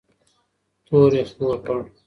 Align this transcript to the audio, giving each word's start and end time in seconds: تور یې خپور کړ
تور 0.85 1.11
یې 1.17 1.23
خپور 1.29 1.57
کړ 1.65 1.79